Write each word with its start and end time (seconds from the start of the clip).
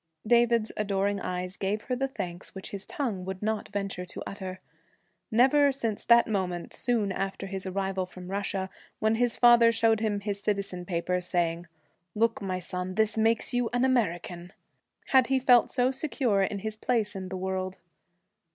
David's 0.25 0.71
adoring 0.77 1.19
eyes 1.21 1.57
gave 1.57 1.83
her 1.83 1.95
the 1.95 2.07
thanks 2.07 2.55
which 2.55 2.71
his 2.71 2.87
tongue 2.87 3.23
would 3.23 3.43
not 3.43 3.69
venture 3.69 4.03
to 4.03 4.23
utter. 4.25 4.57
Never 5.29 5.71
since 5.71 6.05
that 6.05 6.25
moment, 6.27 6.73
soon 6.73 7.11
after 7.11 7.45
his 7.45 7.67
arrival 7.67 8.07
from 8.07 8.31
Russia, 8.31 8.67
when 8.97 9.13
his 9.13 9.37
father 9.37 9.71
showed 9.71 9.99
him 9.99 10.21
his 10.21 10.39
citizenship 10.41 10.87
papers, 10.87 11.27
saying, 11.27 11.67
'Look, 12.15 12.41
my 12.41 12.57
son, 12.57 12.95
this 12.95 13.15
makes 13.15 13.53
you 13.53 13.69
an 13.73 13.85
American,' 13.85 14.53
had 15.09 15.27
he 15.27 15.37
felt 15.37 15.69
so 15.69 15.91
secure 15.91 16.41
in 16.41 16.57
his 16.65 16.75
place 16.77 17.15
in 17.15 17.29
the 17.29 17.37
world. 17.37 17.77